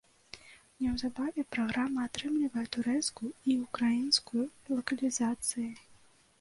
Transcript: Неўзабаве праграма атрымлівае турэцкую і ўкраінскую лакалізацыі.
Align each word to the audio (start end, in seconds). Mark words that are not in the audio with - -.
Неўзабаве 0.83 1.41
праграма 1.57 2.07
атрымлівае 2.09 2.65
турэцкую 2.77 3.29
і 3.53 3.61
ўкраінскую 3.67 4.43
лакалізацыі. 4.77 5.71